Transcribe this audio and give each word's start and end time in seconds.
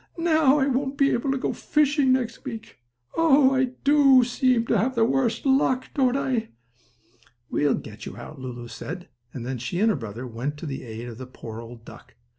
"Now 0.17 0.57
I 0.57 0.65
won't 0.65 0.97
be 0.97 1.11
able 1.11 1.29
to 1.29 1.37
go 1.37 1.53
fishing 1.53 2.11
next 2.11 2.43
week. 2.43 2.79
Oh, 3.15 3.53
I 3.53 3.65
do 3.83 4.23
seem 4.23 4.65
to 4.65 4.77
have 4.79 4.95
the 4.95 5.05
worst 5.05 5.45
luck; 5.45 5.89
don't 5.93 6.17
I?" 6.17 6.49
"We 7.51 7.67
will 7.67 7.75
get 7.75 8.07
you 8.07 8.17
out," 8.17 8.39
Lulu 8.39 8.67
said 8.67 9.01
to 9.01 9.05
him, 9.05 9.09
and 9.35 9.45
then 9.45 9.57
she 9.59 9.79
and 9.79 9.91
her 9.91 9.95
brother 9.95 10.25
went 10.25 10.57
to 10.57 10.65
the 10.65 10.81
aid 10.85 11.07
of 11.07 11.19
the 11.19 11.27
poor 11.27 11.61
old 11.61 11.85
duck. 11.85 12.15